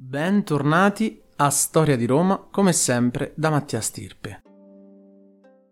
[0.00, 4.42] Bentornati a Storia di Roma, come sempre da Mattia Stirpe.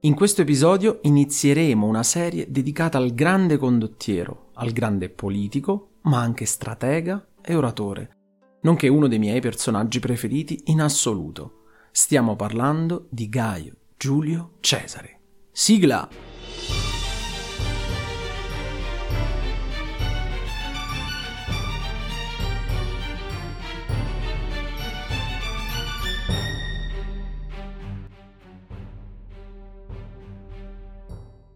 [0.00, 6.44] In questo episodio inizieremo una serie dedicata al grande condottiero, al grande politico, ma anche
[6.44, 8.16] stratega e oratore,
[8.62, 11.67] nonché uno dei miei personaggi preferiti in assoluto.
[11.93, 15.21] Stiamo parlando di Gaio Giulio Cesare.
[15.53, 16.86] Sigla!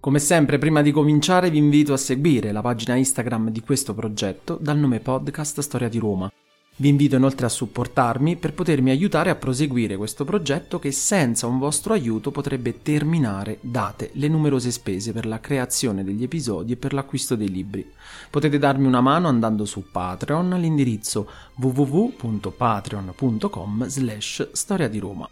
[0.00, 4.56] Come sempre, prima di cominciare vi invito a seguire la pagina Instagram di questo progetto
[4.58, 6.32] dal nome podcast Storia di Roma.
[6.77, 11.58] Vi invito inoltre a supportarmi per potermi aiutare a proseguire questo progetto che senza un
[11.58, 16.94] vostro aiuto potrebbe terminare date le numerose spese per la creazione degli episodi e per
[16.94, 17.86] l'acquisto dei libri.
[18.30, 25.28] Potete darmi una mano andando su Patreon all'indirizzo www.patreon.com slash storia di Roma.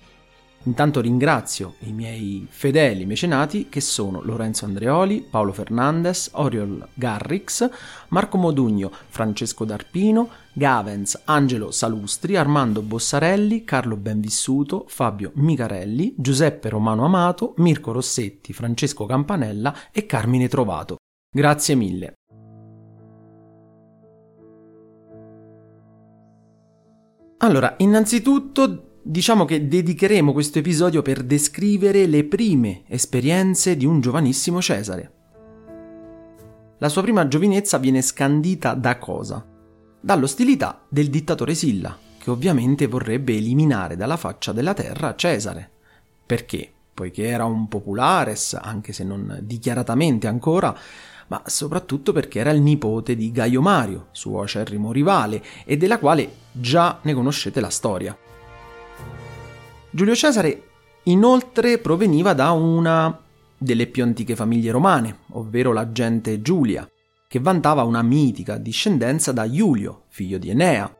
[0.64, 7.68] Intanto ringrazio i miei fedeli mecenati che sono Lorenzo Andreoli, Paolo Fernandez, Oriol Garrix,
[8.09, 17.04] Marco Modugno, Francesco D'Arpino, Gavens, Angelo Salustri, Armando Bossarelli, Carlo Benvissuto, Fabio Micarelli, Giuseppe Romano
[17.04, 20.96] Amato, Mirko Rossetti, Francesco Campanella e Carmine Trovato.
[21.30, 22.15] Grazie mille.
[27.38, 34.60] Allora, innanzitutto Diciamo che dedicheremo questo episodio per descrivere le prime esperienze di un giovanissimo
[34.60, 35.12] Cesare.
[36.76, 39.42] La sua prima giovinezza viene scandita da cosa?
[39.98, 45.70] Dall'ostilità del dittatore Silla, che ovviamente vorrebbe eliminare dalla faccia della terra Cesare.
[46.26, 46.70] Perché?
[46.93, 50.76] Poiché era un populares, anche se non dichiaratamente ancora,
[51.28, 56.30] ma soprattutto perché era il nipote di Gaio Mario, suo acerrimo rivale, e della quale
[56.52, 58.15] già ne conoscete la storia.
[59.90, 60.62] Giulio Cesare
[61.04, 63.18] inoltre proveniva da una
[63.56, 66.88] delle più antiche famiglie romane, ovvero la gente Giulia,
[67.26, 70.94] che vantava una mitica discendenza da Iulio, figlio di Enea.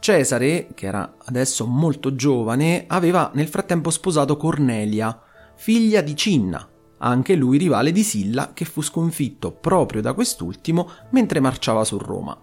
[0.00, 5.20] Cesare, che era adesso molto giovane, aveva nel frattempo sposato Cornelia,
[5.54, 6.66] figlia di Cinna,
[6.98, 12.36] anche lui rivale di Silla che fu sconfitto proprio da quest'ultimo mentre marciava su Roma.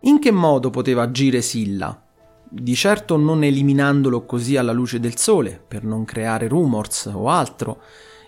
[0.00, 2.05] In che modo poteva agire Silla?
[2.48, 7.80] Di certo non eliminandolo così alla luce del sole, per non creare rumors o altro.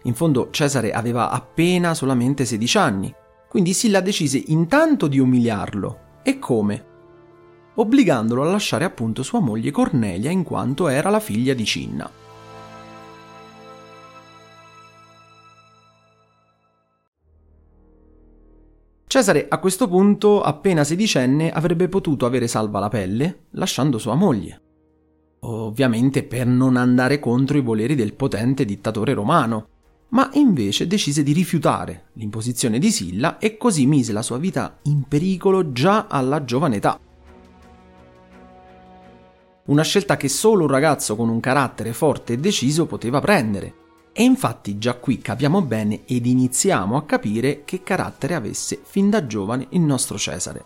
[0.05, 3.15] In fondo Cesare aveva appena solamente 16 anni,
[3.49, 5.99] quindi Silla decise intanto di umiliarlo.
[6.23, 6.85] E come?
[7.75, 12.11] Obbligandolo a lasciare appunto sua moglie Cornelia in quanto era la figlia di Cinna.
[19.09, 24.61] Cesare a questo punto, appena sedicenne, avrebbe potuto avere salva la pelle lasciando sua moglie.
[25.41, 29.69] Ovviamente per non andare contro i voleri del potente dittatore romano,
[30.11, 35.05] ma invece decise di rifiutare l'imposizione di Silla e così mise la sua vita in
[35.09, 37.01] pericolo già alla giovane età.
[39.69, 43.75] Una scelta che solo un ragazzo con un carattere forte e deciso poteva prendere,
[44.19, 49.29] e infatti già qui capiamo bene ed iniziamo a capire che carattere avesse fin da
[49.29, 50.65] giovane il nostro Cesare.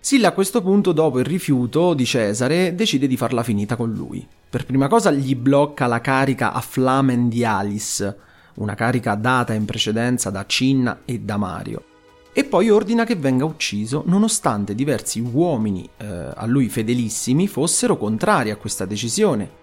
[0.00, 4.26] Silla a questo punto, dopo il rifiuto di Cesare, decide di farla finita con lui.
[4.50, 8.16] Per prima cosa gli blocca la carica a Flamen di Alice,
[8.54, 11.84] una carica data in precedenza da Cinna e da Mario.
[12.32, 18.50] E poi ordina che venga ucciso nonostante diversi uomini eh, a lui fedelissimi fossero contrari
[18.50, 19.62] a questa decisione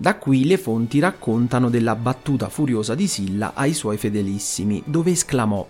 [0.00, 5.68] da qui le fonti raccontano della battuta furiosa di Silla ai suoi fedelissimi, dove esclamò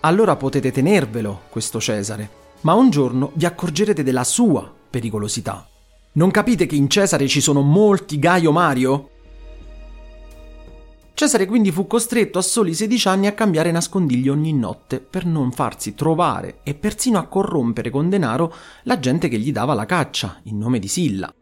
[0.00, 2.28] Allora potete tenervelo, questo Cesare,
[2.62, 5.64] ma un giorno vi accorgerete della sua pericolosità.
[6.14, 9.10] Non capite che in Cesare ci sono molti Gaio Mario?
[11.14, 15.52] Cesare quindi fu costretto a soli 16 anni a cambiare nascondiglio ogni notte per non
[15.52, 20.40] farsi trovare e persino a corrompere con denaro la gente che gli dava la caccia
[20.44, 21.32] in nome di Silla.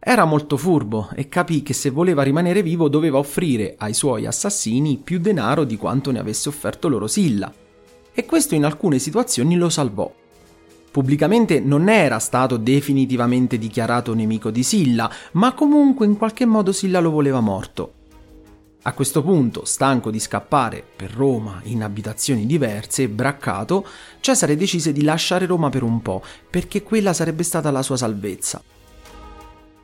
[0.00, 5.00] Era molto furbo e capì che se voleva rimanere vivo doveva offrire ai suoi assassini
[5.02, 7.52] più denaro di quanto ne avesse offerto loro Silla.
[8.12, 10.10] E questo in alcune situazioni lo salvò.
[10.90, 17.00] Pubblicamente non era stato definitivamente dichiarato nemico di Silla, ma comunque in qualche modo Silla
[17.00, 17.92] lo voleva morto.
[18.82, 23.84] A questo punto, stanco di scappare per Roma in abitazioni diverse braccato,
[24.20, 28.62] Cesare decise di lasciare Roma per un po', perché quella sarebbe stata la sua salvezza.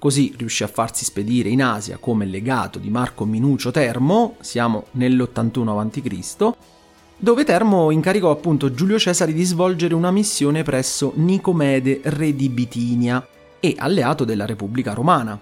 [0.04, 5.78] Così riuscì a farsi spedire in Asia come legato di Marco Minucio Termo, siamo nell'81
[5.78, 6.52] a.C.,
[7.16, 13.26] dove Termo incaricò appunto Giulio Cesare di svolgere una missione presso Nicomede, re di Bitinia
[13.58, 15.40] e alleato della Repubblica Romana.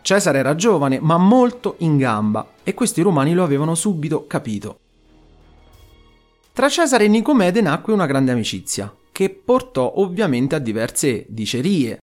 [0.00, 4.78] Cesare era giovane ma molto in gamba e questi romani lo avevano subito capito.
[6.52, 11.98] Tra Cesare e Nicomede nacque una grande amicizia, che portò ovviamente a diverse dicerie,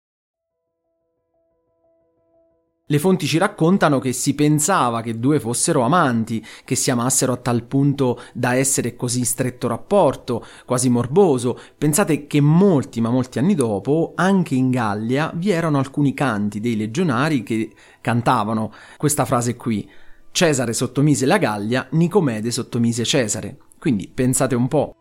[2.90, 7.36] le fonti ci raccontano che si pensava che due fossero amanti, che si amassero a
[7.36, 11.56] tal punto da essere così in stretto rapporto, quasi morboso.
[11.78, 16.76] Pensate che molti, ma molti anni dopo, anche in Gallia, vi erano alcuni canti dei
[16.76, 19.88] legionari che cantavano questa frase qui.
[20.32, 23.56] Cesare sottomise la Gallia, Nicomede sottomise Cesare.
[23.78, 24.96] Quindi pensate un po'.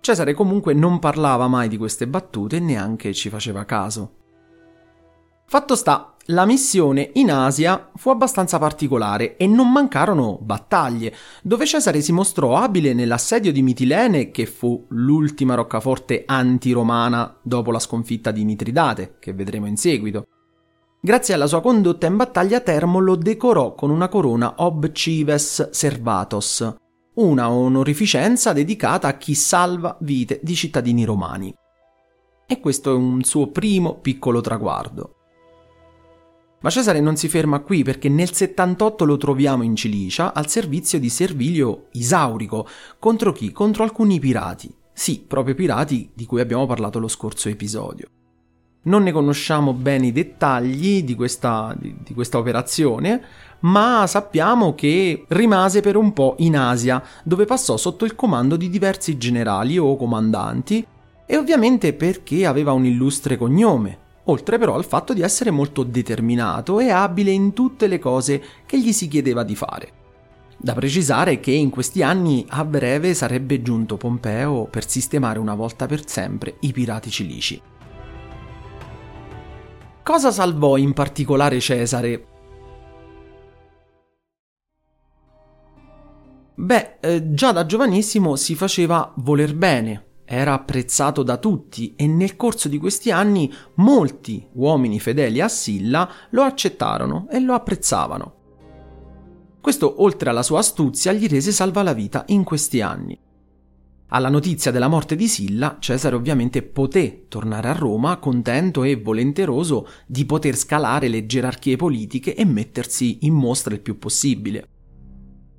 [0.00, 4.12] Cesare comunque non parlava mai di queste battute e neanche ci faceva caso.
[5.50, 12.02] Fatto sta, la missione in Asia fu abbastanza particolare e non mancarono battaglie, dove Cesare
[12.02, 18.44] si mostrò abile nell'assedio di Mitilene, che fu l'ultima roccaforte anti-romana dopo la sconfitta di
[18.44, 20.26] Mitridate, che vedremo in seguito.
[21.00, 26.74] Grazie alla sua condotta in battaglia Termo lo decorò con una corona ob cives servatos,
[27.14, 31.54] una onorificenza dedicata a chi salva vite di cittadini romani.
[32.46, 35.12] E questo è un suo primo piccolo traguardo.
[36.60, 40.98] Ma Cesare non si ferma qui perché nel 78 lo troviamo in Cilicia al servizio
[40.98, 42.66] di Servilio Isaurico.
[42.98, 43.52] Contro chi?
[43.52, 44.74] Contro alcuni pirati.
[44.92, 48.08] Sì, proprio pirati di cui abbiamo parlato lo scorso episodio.
[48.82, 53.22] Non ne conosciamo bene i dettagli di questa, di, di questa operazione,
[53.60, 58.68] ma sappiamo che rimase per un po' in Asia, dove passò sotto il comando di
[58.68, 60.84] diversi generali o comandanti,
[61.24, 66.80] e ovviamente perché aveva un illustre cognome, oltre però al fatto di essere molto determinato
[66.80, 69.92] e abile in tutte le cose che gli si chiedeva di fare.
[70.56, 75.86] Da precisare che in questi anni a breve sarebbe giunto Pompeo per sistemare una volta
[75.86, 77.60] per sempre i pirati cilici.
[80.02, 82.26] Cosa salvò in particolare Cesare?
[86.54, 92.36] Beh, eh, già da giovanissimo si faceva voler bene, era apprezzato da tutti e nel
[92.36, 98.34] corso di questi anni molti uomini fedeli a Silla lo accettarono e lo apprezzavano.
[99.58, 103.18] Questo, oltre alla sua astuzia, gli rese salva la vita in questi anni.
[104.08, 109.88] Alla notizia della morte di Silla, Cesare ovviamente poté tornare a Roma contento e volenteroso
[110.06, 114.68] di poter scalare le gerarchie politiche e mettersi in mostra il più possibile.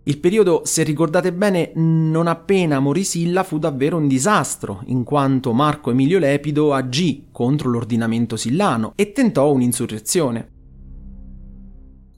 [0.09, 5.53] Il periodo, se ricordate bene, non appena morì Silla fu davvero un disastro, in quanto
[5.53, 10.51] Marco Emilio Lepido agì contro l'ordinamento sillano e tentò un'insurrezione.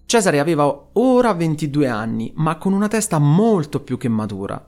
[0.06, 4.66] Cesare aveva ora 22 anni, ma con una testa molto più che matura.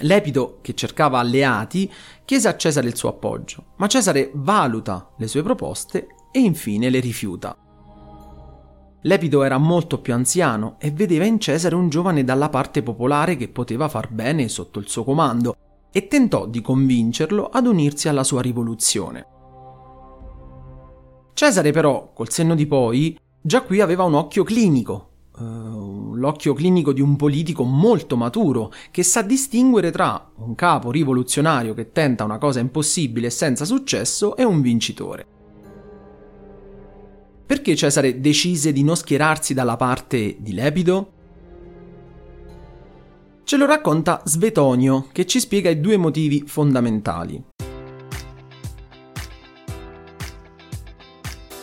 [0.00, 1.90] Lepido, che cercava alleati,
[2.26, 7.00] chiese a Cesare il suo appoggio, ma Cesare valuta le sue proposte e infine le
[7.00, 7.56] rifiuta.
[9.06, 13.48] Lepido era molto più anziano e vedeva in Cesare un giovane dalla parte popolare che
[13.48, 15.56] poteva far bene sotto il suo comando
[15.92, 19.26] e tentò di convincerlo ad unirsi alla sua rivoluzione.
[21.34, 26.94] Cesare però, col senno di poi, già qui aveva un occhio clinico, uh, l'occhio clinico
[26.94, 32.38] di un politico molto maturo che sa distinguere tra un capo rivoluzionario che tenta una
[32.38, 35.33] cosa impossibile senza successo e un vincitore.
[37.46, 41.12] Perché Cesare decise di non schierarsi dalla parte di Lepido?
[43.44, 47.53] Ce lo racconta Svetonio, che ci spiega i due motivi fondamentali.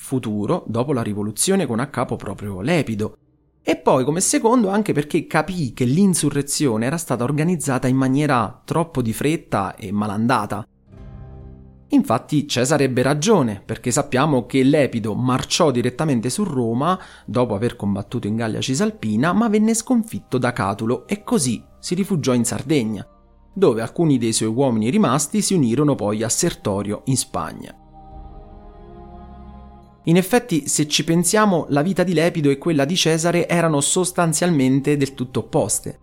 [0.00, 3.16] futuro dopo la rivoluzione con a capo proprio Lepido.
[3.62, 9.02] E poi come secondo anche perché capì che l'insurrezione era stata organizzata in maniera troppo
[9.02, 10.66] di fretta e malandata.
[11.88, 18.26] Infatti Cesare ebbe ragione, perché sappiamo che Lepido marciò direttamente su Roma dopo aver combattuto
[18.26, 23.06] in Gallia Cisalpina, ma venne sconfitto da Catulo e così si rifugiò in Sardegna,
[23.52, 27.74] dove alcuni dei suoi uomini rimasti si unirono poi a Sertorio in Spagna.
[30.04, 34.96] In effetti, se ci pensiamo, la vita di Lepido e quella di Cesare erano sostanzialmente
[34.96, 35.98] del tutto opposte.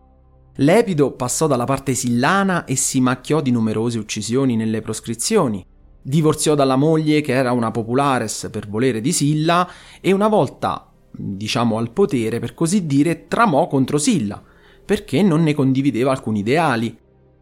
[0.58, 5.66] Lepido passò dalla parte sillana e si macchiò di numerose uccisioni nelle proscrizioni.
[6.02, 9.68] Divorziò dalla moglie che era una populares per volere di Silla
[10.00, 14.42] e una volta, diciamo al potere per così dire, tramò contro Silla,
[14.86, 16.98] perché non ne condivideva alcuni ideali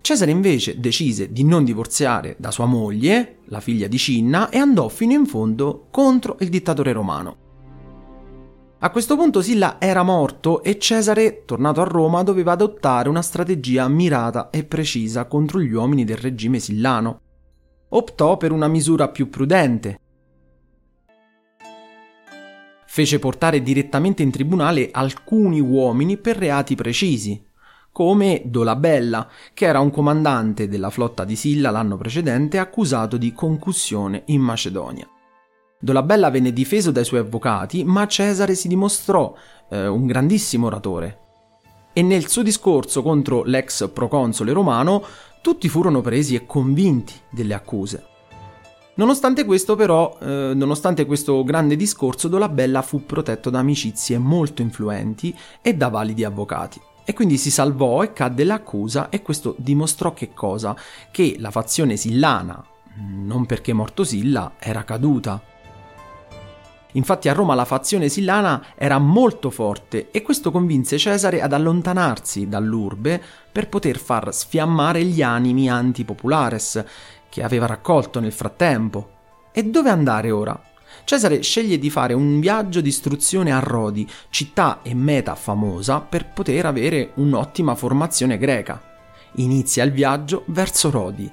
[0.06, 4.88] Cesare invece decise di non divorziare da sua moglie, la figlia di Cinna, e andò
[4.88, 7.38] fino in fondo contro il dittatore romano.
[8.78, 13.88] A questo punto Silla era morto e Cesare, tornato a Roma, doveva adottare una strategia
[13.88, 17.22] mirata e precisa contro gli uomini del regime sillano.
[17.90, 20.00] Optò per una misura più prudente.
[22.86, 27.45] Fece portare direttamente in tribunale alcuni uomini per reati precisi,
[27.96, 34.24] come Dolabella, che era un comandante della flotta di Silla l'anno precedente accusato di concussione
[34.26, 35.08] in Macedonia.
[35.80, 39.34] Dolabella venne difeso dai suoi avvocati, ma Cesare si dimostrò
[39.70, 41.20] eh, un grandissimo oratore.
[41.94, 45.02] E nel suo discorso contro l'ex proconsole romano
[45.42, 48.06] tutti furono presi e convinti delle accuse.
[48.96, 55.34] Nonostante questo, però, eh, nonostante questo grande discorso, Dolabella fu protetto da amicizie molto influenti
[55.62, 56.82] e da validi avvocati.
[57.06, 60.76] E quindi si salvò e cadde l'accusa e questo dimostrò che cosa?
[61.12, 65.42] Che la fazione sillana, non perché morto Silla, era caduta.
[66.94, 72.48] Infatti a Roma la fazione sillana era molto forte e questo convinse Cesare ad allontanarsi
[72.48, 73.22] dall'urbe
[73.52, 76.84] per poter far sfiammare gli animi antipopulares
[77.30, 79.10] che aveva raccolto nel frattempo.
[79.52, 80.60] E dove andare ora?
[81.06, 86.34] Cesare sceglie di fare un viaggio di istruzione a Rodi, città e meta famosa per
[86.34, 88.82] poter avere un'ottima formazione greca.
[89.36, 91.32] Inizia il viaggio verso Rodi.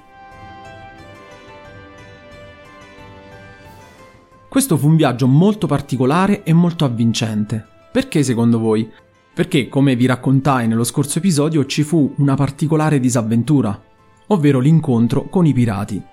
[4.47, 7.67] Questo fu un viaggio molto particolare e molto avvincente.
[7.91, 8.87] Perché secondo voi?
[9.33, 13.83] Perché, come vi raccontai nello scorso episodio, ci fu una particolare disavventura,
[14.27, 16.12] ovvero l'incontro con i pirati.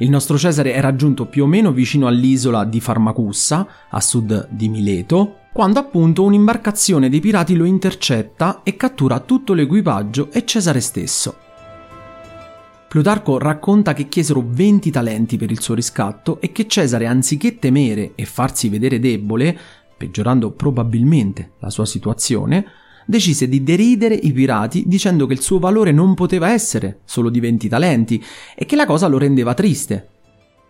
[0.00, 4.68] Il nostro Cesare era giunto più o meno vicino all'isola di Farmacussa, a sud di
[4.68, 11.36] Mileto, quando appunto un'imbarcazione dei pirati lo intercetta e cattura tutto l'equipaggio e Cesare stesso.
[12.86, 18.12] Plutarco racconta che chiesero 20 talenti per il suo riscatto e che Cesare, anziché temere
[18.14, 19.58] e farsi vedere debole,
[19.96, 22.64] peggiorando probabilmente la sua situazione,
[23.08, 27.40] decise di deridere i pirati dicendo che il suo valore non poteva essere solo di
[27.40, 28.22] 20 talenti
[28.54, 30.08] e che la cosa lo rendeva triste.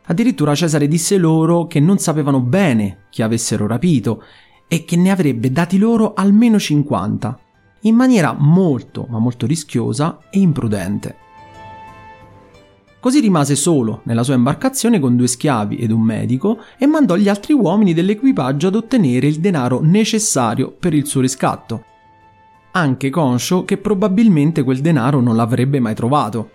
[0.07, 4.23] Addirittura Cesare disse loro che non sapevano bene chi avessero rapito
[4.69, 7.41] e che ne avrebbe dati loro almeno 50,
[7.83, 11.17] in maniera molto ma molto rischiosa e imprudente.
[13.01, 17.29] Così rimase solo nella sua imbarcazione con due schiavi ed un medico e mandò gli
[17.29, 21.85] altri uomini dell'equipaggio ad ottenere il denaro necessario per il suo riscatto,
[22.79, 26.51] anche conscio che probabilmente quel denaro non l'avrebbe mai trovato.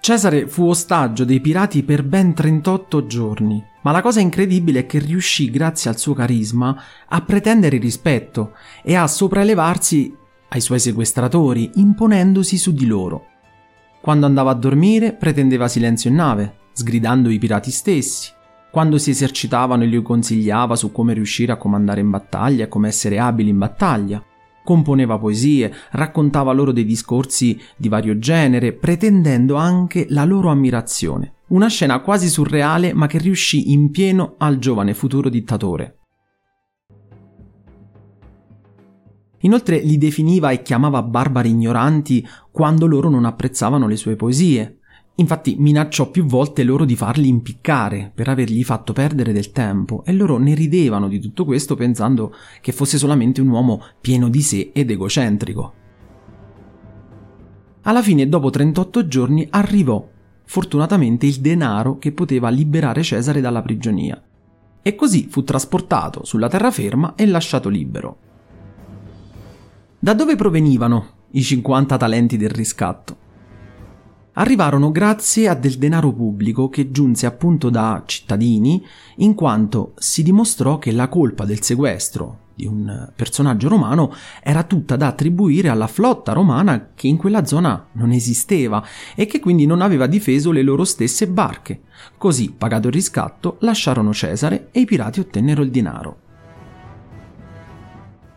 [0.00, 4.98] Cesare fu ostaggio dei pirati per ben 38 giorni, ma la cosa incredibile è che
[4.98, 6.76] riuscì, grazie al suo carisma,
[7.08, 10.14] a pretendere rispetto e a sopraelevarsi
[10.48, 13.28] ai suoi sequestratori, imponendosi su di loro.
[14.02, 18.30] Quando andava a dormire pretendeva silenzio in nave, sgridando i pirati stessi.
[18.74, 23.20] Quando si esercitavano gli consigliava su come riuscire a comandare in battaglia e come essere
[23.20, 24.20] abili in battaglia
[24.64, 31.34] componeva poesie, raccontava loro dei discorsi di vario genere, pretendendo anche la loro ammirazione.
[31.50, 35.98] Una scena quasi surreale ma che riuscì in pieno al giovane futuro dittatore.
[39.42, 44.80] Inoltre li definiva e chiamava barbari ignoranti quando loro non apprezzavano le sue poesie,
[45.16, 50.12] Infatti minacciò più volte loro di farli impiccare per avergli fatto perdere del tempo e
[50.12, 54.70] loro ne ridevano di tutto questo pensando che fosse solamente un uomo pieno di sé
[54.72, 55.74] ed egocentrico.
[57.82, 60.04] Alla fine, dopo 38 giorni, arrivò
[60.46, 64.20] fortunatamente il denaro che poteva liberare Cesare dalla prigionia.
[64.82, 68.16] E così fu trasportato sulla terraferma e lasciato libero.
[69.98, 73.23] Da dove provenivano i 50 talenti del riscatto?
[74.34, 78.84] Arrivarono grazie a del denaro pubblico che giunse appunto da cittadini,
[79.16, 84.96] in quanto si dimostrò che la colpa del sequestro di un personaggio romano era tutta
[84.96, 89.80] da attribuire alla flotta romana che in quella zona non esisteva e che quindi non
[89.82, 91.82] aveva difeso le loro stesse barche.
[92.16, 96.18] Così, pagato il riscatto, lasciarono Cesare e i pirati ottennero il denaro.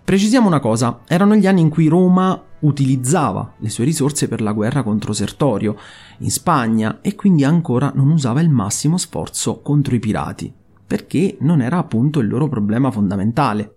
[0.04, 4.54] Precisiamo una cosa, erano gli anni in cui Roma utilizzava le sue risorse per la
[4.54, 5.76] guerra contro Sertorio
[6.20, 10.54] in Spagna e quindi ancora non usava il massimo sforzo contro i pirati,
[10.86, 13.74] perché non era appunto il loro problema fondamentale.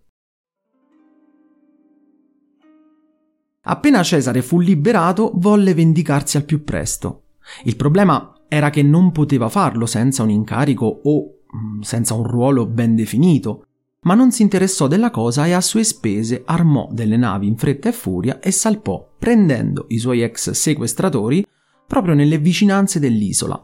[3.63, 7.25] Appena Cesare fu liberato, volle vendicarsi al più presto.
[7.65, 12.67] Il problema era che non poteva farlo senza un incarico o mm, senza un ruolo
[12.67, 13.65] ben definito,
[14.03, 17.91] ma non si interessò della cosa e a sue spese armò delle navi in fretta
[17.91, 21.45] e furia e salpò, prendendo i suoi ex sequestratori
[21.87, 23.63] proprio nelle vicinanze dell'isola.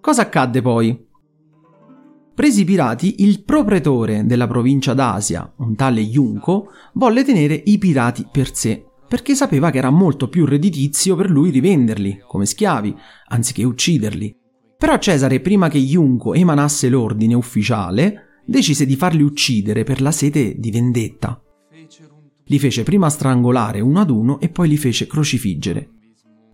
[0.00, 1.06] Cosa accadde poi?
[2.34, 8.26] Presi i pirati, il propretore della provincia d'Asia, un tale Yunko, volle tenere i pirati
[8.30, 13.64] per sé, perché sapeva che era molto più redditizio per lui rivenderli come schiavi, anziché
[13.64, 14.36] ucciderli.
[14.78, 20.54] Però Cesare, prima che Yunko emanasse l'ordine ufficiale, decise di farli uccidere per la sete
[20.58, 21.38] di vendetta.
[22.44, 25.90] Li fece prima strangolare uno ad uno e poi li fece crocifiggere.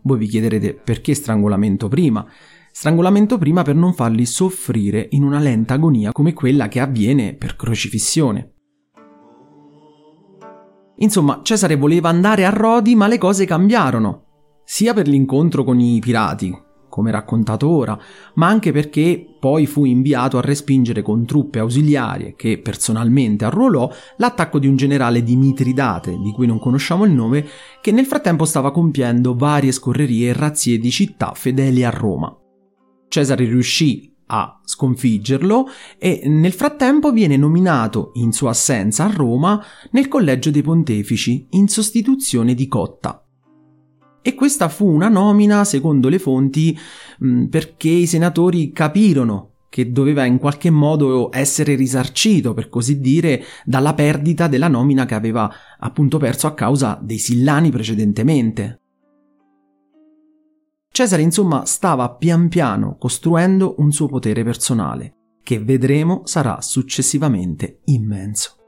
[0.03, 2.27] Voi vi chiederete perché strangolamento prima?
[2.73, 7.55] Strangolamento prima per non farli soffrire in una lenta agonia come quella che avviene per
[7.55, 8.55] crocifissione.
[10.97, 14.23] Insomma, Cesare voleva andare a Rodi, ma le cose cambiarono.
[14.65, 16.53] Sia per l'incontro con i pirati,
[16.95, 17.99] come raccontato ora,
[18.35, 24.61] ma anche perché poi fu inviato a respingere con truppe ausiliarie che personalmente arruolò l'attacco
[24.61, 27.45] di un generale di Mitridate, di cui non conosciamo il nome,
[27.81, 32.33] che nel frattempo stava compiendo varie scorrerie e razzie di città fedeli a Roma.
[33.09, 35.67] Cesare riuscì a sconfiggerlo
[35.99, 41.67] e nel frattempo viene nominato in sua assenza a Roma nel collegio dei pontefici in
[41.67, 43.24] sostituzione di Cotta,
[44.27, 46.75] e questa fu una nomina, secondo le fonti,
[47.51, 53.93] perché i senatori capirono che doveva in qualche modo essere risarcito, per così dire, dalla
[53.93, 58.81] perdita della nomina che aveva appunto perso a causa dei Sillani precedentemente.
[60.91, 68.63] Cesare, insomma, stava pian piano costruendo un suo potere personale, che vedremo sarà successivamente immenso.